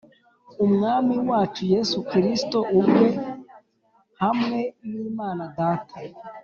Umwami 0.65 1.15
wacu 1.29 1.63
Yesu 1.73 1.97
Kristo 2.09 2.57
ubwe 2.79 3.07
hamwe 4.23 4.59
n’Imana 4.89 5.43
Data 5.59 5.95